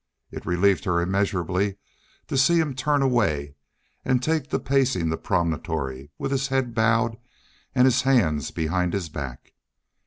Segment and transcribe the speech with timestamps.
[0.31, 1.77] It relieved her immeasurably
[2.25, 3.53] to see him turn away
[4.03, 7.17] and take to pacing the promontory, with his head bowed
[7.75, 9.53] and his hands behind his back.